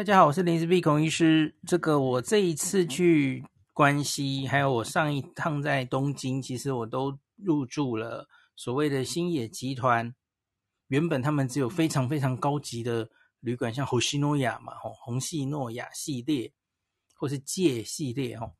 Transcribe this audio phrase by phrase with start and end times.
[0.00, 1.54] 大家好，我是林氏璧孔医师。
[1.66, 8.26] 这个我这一次去关西，还有我上一趟在东京，其实我都入住了
[8.56, 10.14] 所谓的星野集团。
[10.86, 13.10] 原本他们只有非常非常高级的
[13.40, 16.50] 旅馆，像虹夕诺亚嘛，吼，虹夕诺亚系列，
[17.14, 18.54] 或是界系列，吼。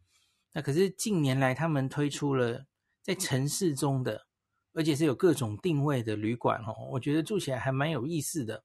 [0.53, 2.67] 那可是近年来他们推出了
[3.01, 4.27] 在城市中的，
[4.75, 8.63] 而且是有各种定位的旅馆，吼，我觉得住起来还蛮有意思的。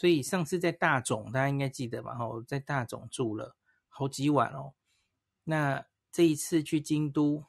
[0.00, 2.16] 所以上次在大塚，大家应该记得吧？
[2.18, 3.54] 哦，在大塚住了
[3.86, 4.72] 好几晚哦。
[5.44, 7.44] 那这一次去京都，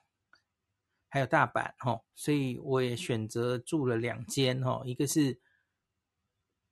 [1.07, 5.39] 还有大阪，哦，所以我也选择住了两间，哦，一个是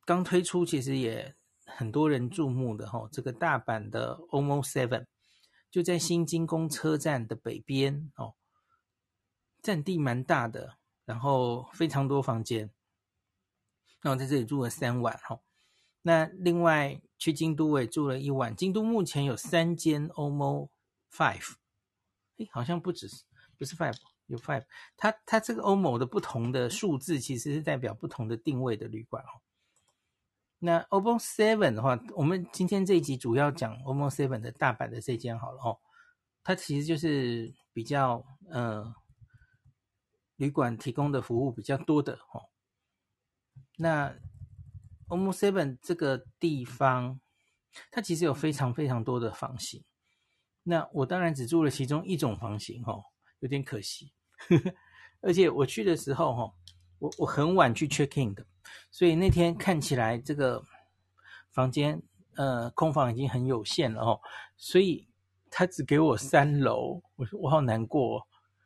[0.04, 5.06] 刚推出，其实也很多人注目的，吼，这个大阪的 OMO Seven，
[5.72, 8.36] 就在新京宫车站的北边，哦，
[9.62, 12.70] 占地蛮大的，然后非常多房间。
[14.02, 15.42] 那我在这里住了三晚，吼。
[16.10, 18.56] 那另外去京都我也住了一晚。
[18.56, 20.70] 京都目前有三间 OMO
[21.14, 21.54] Five，
[22.38, 23.08] 诶，好像不止，
[23.60, 24.66] 不是 Five，有 Five。
[24.98, 29.38] 它它这个 OMO 的不同的数字，其实是代表不同的定位的旅馆哦。
[30.58, 35.78] 那 OMO Seven 的话，我们今天这一集主要讲 OMO Seven 的大阪的这间好了哦。
[36.44, 38.96] 它其实就是比较呃
[40.38, 42.50] 旅馆提供的服务比较多的哦。
[43.78, 44.16] 那
[45.10, 47.20] OMO Seven 这个地方，
[47.92, 49.84] 它其实有非常非常多的房型。
[50.64, 53.04] 那我当然只住了其中一种房型，哦，
[53.40, 54.14] 有点可惜。
[55.22, 56.54] 而且我去的时候，哈，
[57.00, 58.46] 我我很晚去 check in 的，
[58.92, 60.64] 所以那天看起来这个
[61.52, 62.02] 房间，
[62.36, 64.22] 呃，空房已经很有限了，哦，
[64.56, 65.08] 所以
[65.50, 68.26] 他只给我三楼，我说我好难过，哦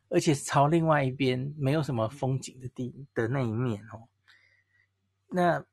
[0.10, 4.08] 而且朝另外一边没有什么风景的地的那一面，哦，
[5.30, 5.66] 那。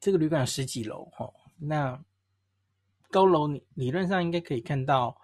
[0.00, 2.00] 这个旅馆十几楼，哦，那
[3.10, 5.20] 高楼理理论上应该可以看到，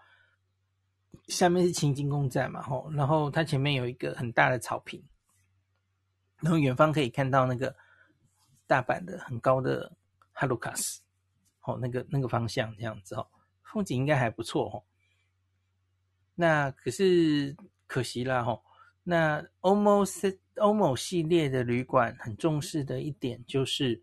[1.28, 5.02] 下面是清金宫站嘛，吼，然后它前面有一个很大的草坪，
[6.40, 7.76] 然后远方可以看到那个
[8.66, 9.96] 大阪的很高的
[10.32, 11.02] 哈鲁卡斯，
[11.62, 13.26] 哦，那个那个方向这样子哦，
[13.62, 14.82] 风景应该还不错哦。
[16.34, 17.56] 那可是
[17.86, 18.64] 可惜啦，吼，
[19.04, 20.04] 那 OMO
[20.56, 24.02] OMO 系列的旅馆很重视的一点就是。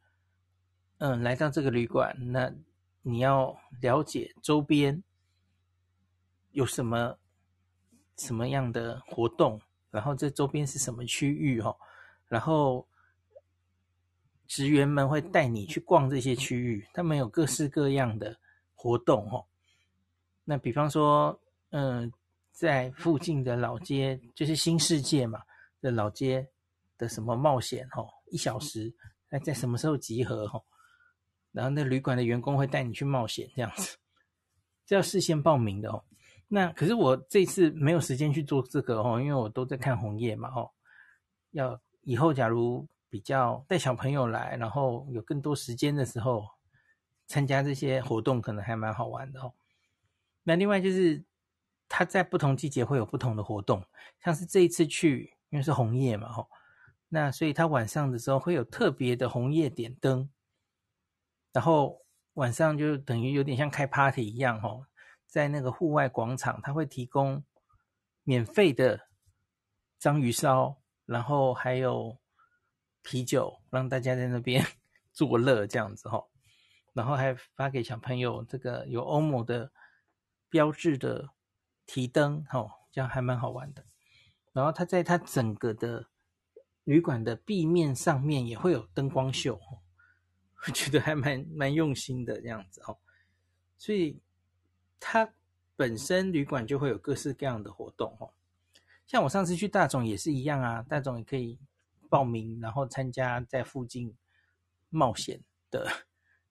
[1.01, 2.53] 嗯，来到这个旅馆，那
[3.01, 5.01] 你要了解周边
[6.51, 7.17] 有什么
[8.17, 9.59] 什么样的活动，
[9.89, 11.75] 然后这周边是什么区域哈，
[12.27, 12.87] 然后
[14.45, 18.37] 职员们会带你去逛这些区域，他们有各式各样的
[18.75, 19.43] 活动哈。
[20.43, 21.41] 那比方说，
[21.71, 22.13] 嗯，
[22.51, 25.41] 在附近的老街，就是新世界嘛
[25.81, 26.47] 的老街
[26.95, 28.93] 的什么冒险哈，一小时，
[29.29, 30.61] 那在什么时候集合哈？
[31.51, 33.97] 然后那旅馆的员工会带你去冒险，这样子，
[34.85, 36.03] 这要事先报名的哦。
[36.47, 40.69] 那可是我这次没有时间去做这个哦，因为我都在看红叶嘛哦。
[41.51, 46.47] 要以后假如比较带小朋友来，然后有更多时间的时候，
[47.27, 49.53] 参加这些活动可能还蛮好玩的哦。
[50.43, 51.23] 那另外就是
[51.87, 53.85] 它在不同季节会有不同的活动，
[54.23, 56.47] 像是这一次去，因为是红叶嘛哦，
[57.09, 60.29] 那所以它晚上的时候会有特别的红叶点灯。
[61.53, 64.87] 然后晚上就等于有点像开 party 一样哦，
[65.25, 67.43] 在那个户外广场，他会提供
[68.23, 69.07] 免费的
[69.99, 72.17] 章鱼烧，然后还有
[73.01, 74.65] 啤酒，让大家在那边
[75.11, 76.27] 作乐这样子哦。
[76.93, 79.71] 然后还发给小朋友这个有 OMO 的
[80.49, 81.29] 标志的
[81.85, 83.85] 提灯哦，这样还蛮好玩的。
[84.53, 86.09] 然后他在他整个的
[86.83, 89.59] 旅馆的壁面上面也会有灯光秀。
[90.67, 92.97] 我 觉得还蛮蛮用心的这样子哦，
[93.77, 94.19] 所以
[94.99, 95.33] 它
[95.75, 98.31] 本身旅馆就会有各式各样的活动哦，
[99.07, 101.57] 像我上次去大塚也是一样啊，大塚也可以
[102.09, 104.15] 报名，然后参加在附近
[104.89, 105.41] 冒险
[105.71, 105.87] 的，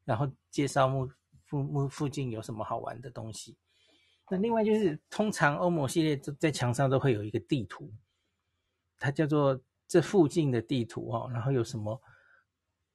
[0.04, 1.08] 然后介绍目
[1.44, 3.56] 附目附近有什么好玩的东西。
[4.28, 7.92] 那另外就是通常 OMO 系列在墙上都会有一个地图，
[8.98, 12.02] 它叫做这附近的地图哦，然后有什么。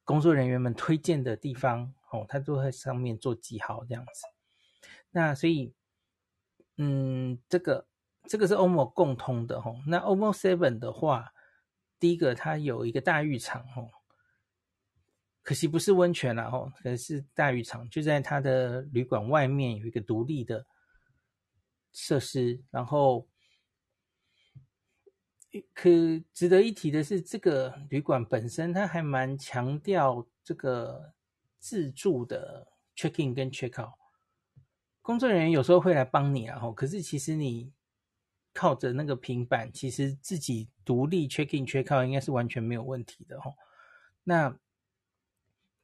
[0.06, 4.90] 工作人员们推荐的地方，哦，他都在上面做记号这样子。
[5.10, 5.74] 那所以，
[6.78, 7.86] 嗯，这个
[8.28, 9.76] 这个是 OMO 共通的吼。
[9.86, 11.34] 那 OMO Seven 的话，
[11.98, 13.90] 第一个它有一个大浴场吼，
[15.42, 20.64] 可惜不是温泉啦吼，可是大浴场就在它的旅馆外面有一个独立的
[21.92, 23.28] 设施，然后。
[25.74, 25.90] 可
[26.32, 31.12] 值得一提的是，这个旅馆本身它还蛮强调这个
[31.58, 33.94] 自助的 check in 跟 check out，
[35.02, 37.72] 工作人员有时候会来帮你啊，可是其实你
[38.52, 43.54] 靠着那个平板，其实自己独立 check in check out 应该是完全没有问题的哦。
[44.24, 44.58] 那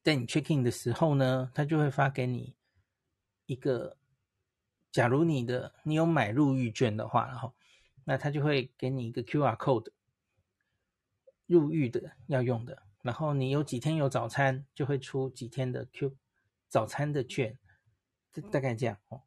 [0.01, 2.55] 在你 check in 的时候呢，他就会发给你
[3.45, 3.97] 一个，
[4.91, 7.53] 假如你的你有买入狱券的话，然后
[8.05, 9.91] 那他就会给你一个 QR code，
[11.45, 12.83] 入狱的要用的。
[13.01, 16.15] 然后你有几天有早餐，就会出几天的 Q
[16.69, 17.57] 早餐的券，
[18.51, 19.21] 大概这样哦。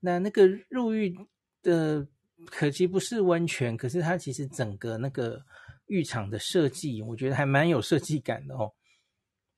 [0.00, 1.16] 那那个入狱
[1.62, 2.08] 的
[2.46, 5.44] 可惜不是温泉，可是它其实整个那个
[5.86, 8.74] 浴场的设计，我觉得还蛮有设计感的哦。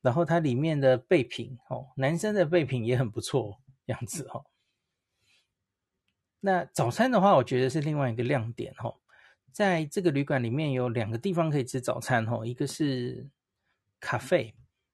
[0.01, 4.45] 然后它里面的备品哦，男生的备品也很不错，样子哦。
[6.45, 8.95] 那早餐的话，我觉得是另外一个亮点哦。
[9.51, 13.27] 在这个旅馆里面有两个地方可以吃早餐哦，一个是。
[13.97, 14.53] 咖啡，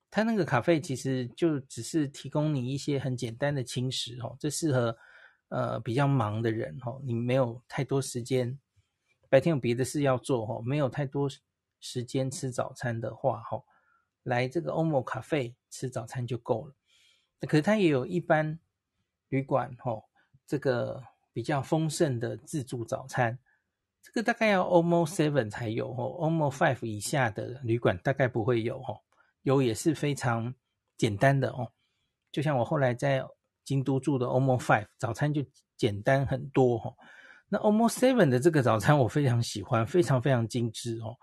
[0.10, 4.98] 它那个咖啡其实就只是提供你一些很简单的轻食哦，这适合
[5.50, 8.58] 呃比较忙的人哦，你没有太多时间，
[9.28, 11.28] 白天有别的事要做哦，没有太多
[11.82, 13.66] 时间吃早餐的话哦，
[14.24, 16.76] 来这个 OMO 咖啡吃早餐就够了。
[17.42, 18.58] 可是它也有一般
[19.28, 20.06] 旅馆哦，
[20.48, 23.38] 这个比较丰盛的自助早餐。
[24.02, 29.00] 这个大概要 OMO Seven 才有哦，OMO Five 以下的旅馆大概不会有哦，
[29.44, 30.54] 有也是非常
[30.98, 31.72] 简单的哦。
[32.32, 33.24] 就像我后来在
[33.64, 35.46] 京都住的 OMO Five，早餐就
[35.78, 36.98] 简单很多哦。
[37.48, 41.16] 那 OMO Seven 的这个早餐我非常喜欢，非常非常精致哦，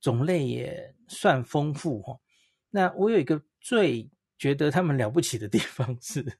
[0.00, 2.20] 种类也算丰富哦。
[2.70, 4.08] 那我有一个最
[4.38, 6.38] 觉得他们了不起的地方是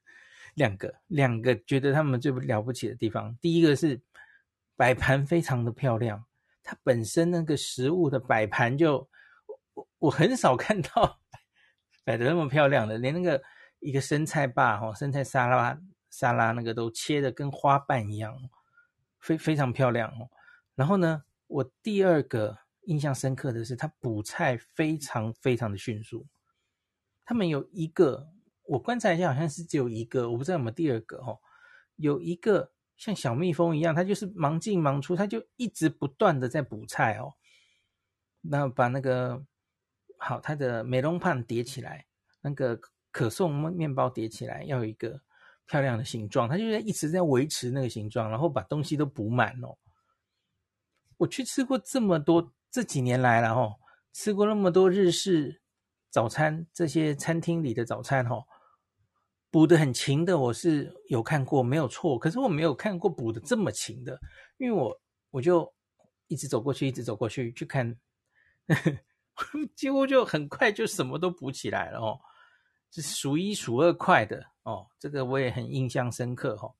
[0.55, 4.01] 两个，两个觉得他们最了不起的地方，第一个是。
[4.77, 6.21] 摆盘非常的漂亮，
[6.61, 9.09] 它本身那个食物的摆盘就
[9.73, 11.17] 我我很少看到
[12.03, 13.41] 摆的那么漂亮的，连那个
[13.79, 15.79] 一个生菜吧哈，生菜沙拉
[16.09, 18.37] 沙拉那个都切的跟花瓣一样，
[19.17, 20.29] 非非常漂亮哦。
[20.75, 26.27] 然后呢，我第二个印象深刻的是，它补菜非常非常的迅速。
[27.23, 28.27] 他们有一个，
[28.67, 31.39] 我观察一下，好像是只有一个，我不知道有没有第二个哦，
[31.95, 32.71] 有一个。
[32.97, 37.33] 像小蜜蜂一样，它就是忙进忙出，它就一直不断的在补菜哦。
[38.39, 39.43] 那把那个
[40.17, 42.05] 好，它的美容胖叠起来，
[42.39, 42.79] 那个
[43.11, 45.19] 可颂面包叠起来，要有一个
[45.65, 49.75] 漂亮的形状，它就在一直在维持那个形状，然后把东西都补满哦。
[51.17, 53.75] 我去吃过这么多，这几年来了哦，
[54.13, 55.61] 吃过那么多日式
[56.09, 58.45] 早餐，这些餐厅里的早餐哦。
[59.55, 62.19] 补的很勤的，我是有看过，没有错。
[62.19, 64.19] 可是我没有看过补的这么勤的，
[64.57, 65.73] 因为我我就
[66.27, 67.97] 一直走过去，一直走过去去看，
[69.73, 72.19] 几乎就很快就什么都补起来了哦，
[72.91, 74.87] 是数一数二快的哦。
[74.99, 76.75] 这个我也很印象深刻哦。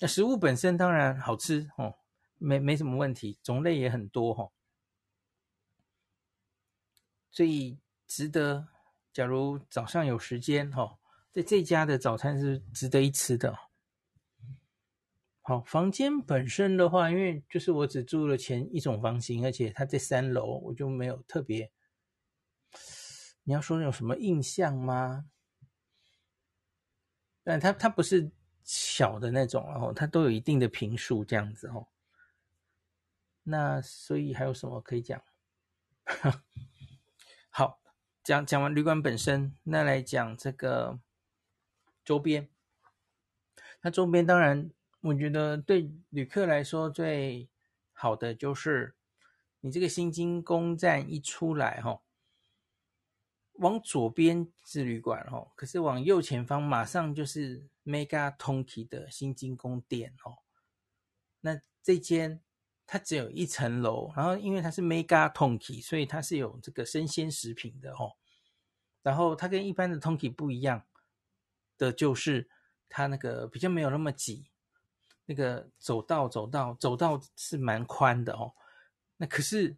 [0.00, 1.96] 那食物本身当然好吃哦，
[2.38, 4.52] 没没什么问题，种类也很多哦，
[7.30, 7.76] 所以
[8.06, 8.68] 值得。
[9.12, 10.96] 假如早上有时间哦。
[11.32, 13.58] 在这家的早餐是值得一吃的。
[15.40, 21.72] 好，房间本身的话，因为就是我只住了前一种房型，而且它在三楼，我就没有特别。
[23.44, 25.24] 你要说有什么印象吗？
[27.42, 28.30] 但它它不是
[28.62, 31.88] 小的那种，然后它都有一定的坪数这样子哦。
[33.42, 35.20] 那所以还有什么可以讲？
[37.50, 37.80] 好，
[38.22, 41.00] 讲讲完旅馆本身，那来讲这个。
[42.04, 42.48] 周边，
[43.82, 47.48] 那周边当然，我觉得对旅客来说最
[47.92, 48.94] 好的就是，
[49.60, 52.02] 你这个新津宫站一出来哈，
[53.54, 60.38] 往左边是旅馆哈，可是往右前方马上就是 Mega Tonki 的新津宫店哦。
[61.40, 62.40] 那这间
[62.86, 68.16] 它只有一层楼，然后因为它是 Mega Tonki，所以它是有这个生鲜食品的哦。
[69.02, 70.84] 然后它跟一般的 Tonki 不一样。
[71.78, 72.48] 的就是
[72.88, 74.46] 它那个比较没有那么挤，
[75.26, 78.54] 那个走道走道走道是蛮宽的哦。
[79.16, 79.76] 那可是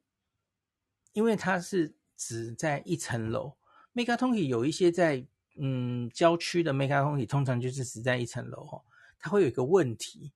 [1.13, 3.57] 因为它是只在一层楼
[3.95, 8.83] ，Mega Tonki 有一些在嗯郊区的 Mega Tonki 通常就是只在一层楼哦。
[9.19, 10.33] 它会有一个问题，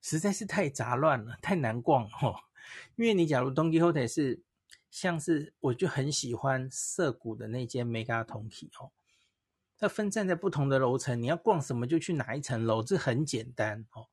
[0.00, 2.34] 实在是太杂乱了，太难逛哦。
[2.96, 4.42] 因为你假如 Donkey Hotel 是
[4.90, 8.90] 像是我就很喜欢涩谷的那间 Mega Tonki 哦。
[9.78, 14.08] 它分散在不同的楼层，你要逛什么就去哪一层楼，这很简单哦。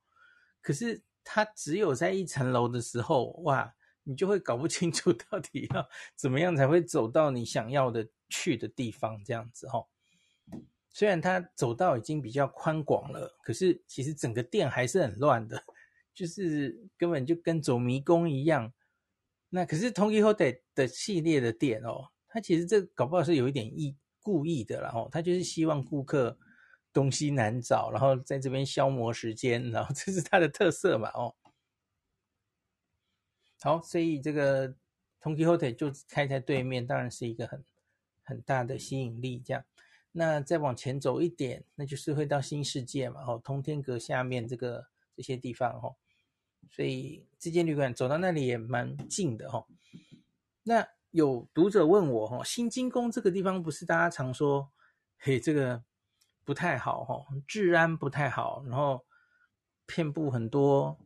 [0.62, 9.88] 可是它只有在一层楼的时候，哇，你就会搞不清楚 到底要怎么样才会走到你想要的去的地方，这样子哦。
[10.90, 15.64] 虽然它走道已经比较宽广了，可是其实整个店还是很乱的，
[16.14, 18.72] 就是根本就跟走迷宫一样。
[19.50, 26.36] 那可是 Don Quijote 的系列的店哦，它其实这搞不好是有一点意故意的，然后他就是希望顾客
[26.92, 31.36] 东西难找，然后在这边消磨时间， 然后这是他的特色嘛，哦。
[33.62, 34.70] 好，所以这个
[35.22, 37.64] Don Quijote 就开在对面，当然是一个很
[38.24, 39.64] 很大的吸引力，这样。
[40.12, 45.96] 那再往前走一点，那就是会到新世界嘛，哦，通天阁下面这个这些地方，哦，
[46.70, 49.66] 所以这间旅馆走到那里也蛮近的，哦。
[50.64, 54.72] 那有读者问我，哦，新金宫这个地方不是大家常说，
[55.20, 55.84] 嘿，这个
[56.44, 59.06] 不太好，哦，治安不太好，然后
[59.86, 60.98] 遍布很多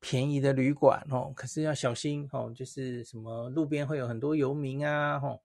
[0.00, 5.40] 便宜的旅馆，哦，可是要小心，哦，就是什么路边会有很多游民啊，哦。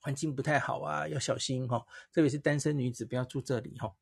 [0.00, 3.96] 环境不太好啊，要小心哈，特别是单身女子不要住这里哈。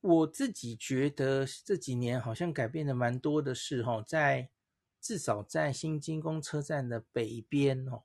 [0.00, 4.48] 我自己觉得这几年好像改变的蛮多的是哈，在
[5.02, 8.04] 至少在新金宫车站的北边哦，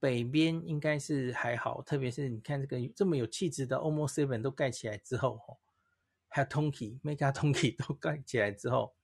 [0.00, 5.58] 北边应该是还好，特别是你看这个这么有气质的 OMO Seven 都盖起来之后哈，
[6.28, 8.94] 还有 Tonki Mega Tonki 都盖起来之后，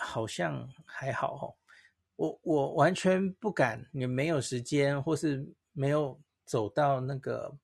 [0.00, 1.54] 好像还好哈。
[2.16, 7.56] 我我完全不敢，也没有时间，或是没有走到那个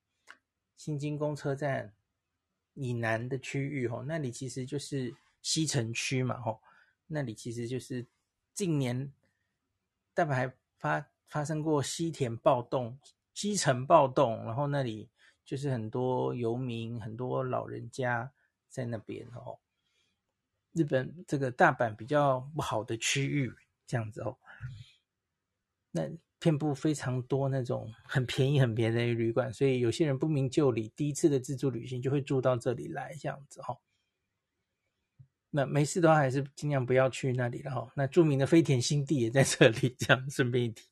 [0.77, 1.93] 新金宫车站
[2.75, 6.63] 以南的区域吼，那里其实就是西城区嘛吼，
[7.07, 8.07] 那里其实就是
[8.55, 9.13] 近年
[10.15, 12.99] 大阪还发发生过西田暴动、
[13.35, 15.09] 西城暴动，然后那里
[15.45, 18.33] 就是很多游民、很多老人家
[18.69, 19.59] 在那边哦。
[20.73, 23.53] 日本这个大阪比较不好的区域。
[23.89, 24.37] 这样子哦，
[25.93, 26.11] 那
[26.41, 33.79] 遍布非常多那种很便宜、很便宜的旅馆，所以有些人不明就里，第一次的自助旅行就会住到这里来，这样子哈。
[35.50, 37.93] 那没事的话，还是尽量不要去那里了哈。
[37.95, 40.88] 那著名的飞田新地也在这里，这样顺便一提。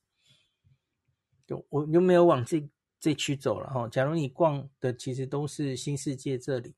[1.46, 2.68] 就我就没有往这
[2.99, 3.88] 这区走了哈。
[3.88, 6.75] 假如你逛的其实都是新世界这里，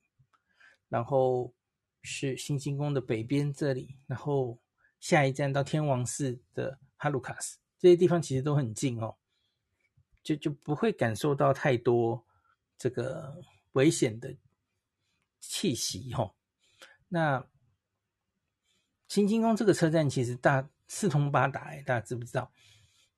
[0.88, 1.54] 然后
[2.02, 4.58] 是新金宫的北边这里，然后。
[4.98, 9.14] 下一站到天王寺的哈鲁卡斯，这些地方其实都很近哦，
[10.22, 12.24] 就就不会感受到太多
[12.78, 13.40] 这个
[13.72, 14.34] 危险的
[15.38, 16.34] 气息哦。
[17.08, 17.46] 那
[19.08, 22.50] 新金宫这个车站其实大四通八达哎，大家知不知道？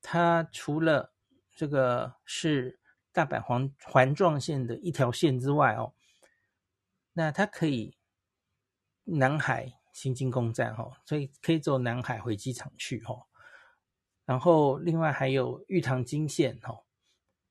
[0.03, 1.13] 它除了
[1.55, 2.79] 这个是
[3.13, 5.95] 大阪环环状线的一条线之外哦，
[7.13, 7.97] 那它可以
[9.05, 9.75] 南海。
[9.91, 13.27] 新金宫站哈，所以可以走南海回机场去哈。
[14.25, 16.85] 然后另外还有玉堂金线哈，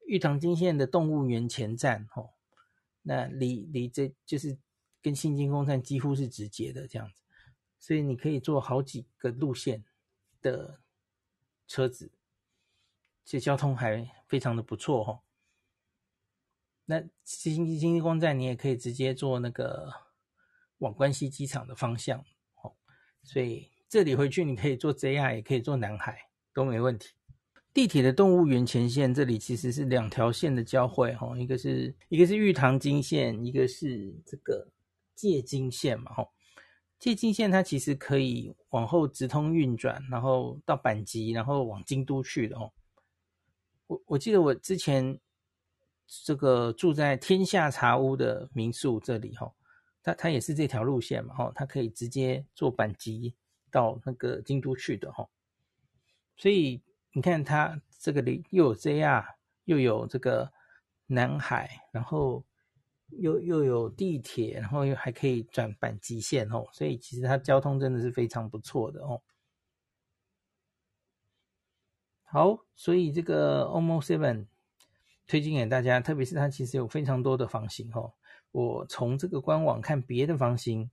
[0.06, 2.30] 玉堂金线的动物园前站哈，
[3.02, 4.58] 那离离这就是
[5.02, 7.22] 跟新金宫站几乎是直接的这样子，
[7.88, 9.86] 所以你可以坐好几个路线
[10.42, 10.82] 的
[11.70, 12.12] 车子，
[13.24, 15.22] 这交通还非常的不错哈。
[16.84, 19.90] 那新新金宫站你也可以直接坐那个
[20.80, 22.20] 往关西机场的方向
[22.62, 22.76] 哦。
[23.24, 27.14] 所以这里回去你可以坐 JR，也可以坐南海，都没问题。
[27.74, 34.74] 地铁的动物园前线这里其实是两条线的交汇，哈，一个是一个是玉堂金线，一个是这个
[35.16, 36.30] 界金线嘛，哈。
[37.00, 42.72] 堺金线它其实可以往后直通运转，然后到阪急，然后往京都去的，哦。
[43.88, 45.20] 我我记得我之前
[46.24, 49.54] 这个住在天下茶屋的民宿这里，哈。
[50.04, 53.36] 它它也是这条路线嘛，哈，它可以直接坐阪急
[53.70, 55.28] 到那个京都去的，哈。
[56.38, 59.26] 所以你看，它这个里又有 JR，
[59.66, 60.50] 又有这个
[61.08, 62.46] 南海，然后
[63.10, 66.66] 又又有地铁，然后又还可以转阪急线，哦。
[66.74, 69.22] 所以其实它交通真的是非常不错的，哦。
[72.24, 74.48] 好，所以这个 OMO Seven
[75.26, 78.14] 推荐给大家，特别是它其实有非常多的房型，哦。
[78.52, 80.90] 我从这个官网看别的房型，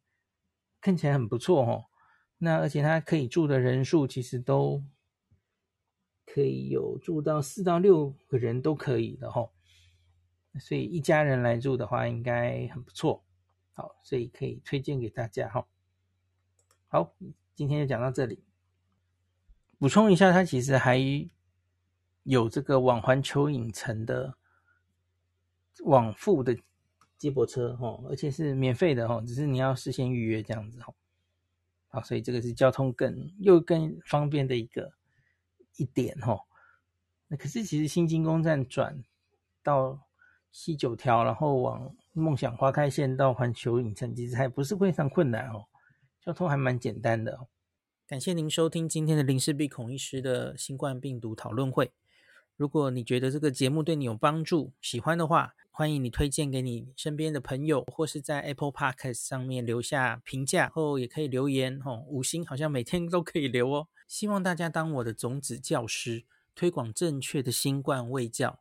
[0.80, 1.84] 看起来很不错哦。
[2.38, 4.84] 那而且它可以住的人数其实都
[6.26, 9.50] 可以有住到四到六个人都可以的哦。
[10.58, 13.22] 所以一家人来住的话，应该很不错。
[13.72, 15.66] 好，所以可以推荐给大家哈。
[16.88, 17.14] 好，
[17.54, 18.42] 今天就讲到这里。
[19.78, 20.98] 补充一下，它其实还
[22.22, 24.36] 有这个往环球影城的
[25.84, 26.56] 往复的。
[27.16, 30.92] 接驳车哈，而且是免费的哈，只是你要事先预约这样子哈。
[31.88, 34.92] 好，所以这个是交通更又更方便的一个
[35.76, 36.38] 一点哈。
[37.28, 39.02] 那可是其实新金宫站转
[39.62, 40.06] 到
[40.54, 45.64] 西九条，然后往梦想花开线到环球影城，其实还不是非常困难哦，
[46.24, 47.48] 交通还蛮简单的。
[48.06, 51.90] 感谢您收听今天的林氏璧孔医师的新冠病毒讨论会。
[52.56, 63.88] 如果你觉得这个节目对你有帮助，喜欢的话，欢迎你推荐给你身边的朋友，或是在 Apple Podcast 上面留下评价，后也可以留言哦，五星好像每天都可以留哦。
[64.06, 66.22] 希望大家当我的种子教师，
[66.54, 68.60] 推广正确的新冠卫教，